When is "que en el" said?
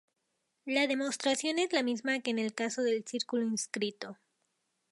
2.21-2.55